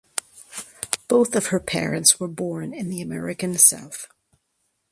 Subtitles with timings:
[1.07, 4.07] Both of her parents were born in the American South.